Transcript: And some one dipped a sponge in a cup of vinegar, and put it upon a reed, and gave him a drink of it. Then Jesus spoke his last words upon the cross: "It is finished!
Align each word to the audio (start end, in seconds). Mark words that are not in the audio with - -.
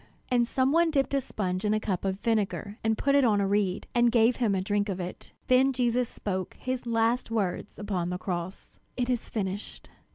And 0.29 0.47
some 0.47 0.71
one 0.71 0.89
dipped 0.89 1.13
a 1.13 1.21
sponge 1.21 1.63
in 1.63 1.75
a 1.75 1.79
cup 1.79 2.05
of 2.05 2.19
vinegar, 2.21 2.79
and 2.83 2.97
put 2.97 3.13
it 3.13 3.23
upon 3.23 3.39
a 3.39 3.45
reed, 3.47 3.85
and 3.93 4.11
gave 4.11 4.37
him 4.37 4.55
a 4.55 4.59
drink 4.61 4.89
of 4.89 4.99
it. 4.99 5.31
Then 5.45 5.71
Jesus 5.73 6.09
spoke 6.09 6.55
his 6.59 6.87
last 6.87 7.29
words 7.29 7.77
upon 7.77 8.09
the 8.09 8.17
cross: 8.17 8.79
"It 8.97 9.11
is 9.11 9.29
finished! 9.29 9.91